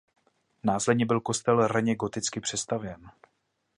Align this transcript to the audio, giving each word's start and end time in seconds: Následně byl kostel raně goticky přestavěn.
Následně 0.63 1.05
byl 1.05 1.21
kostel 1.21 1.67
raně 1.67 1.95
goticky 1.95 2.39
přestavěn. 2.39 3.11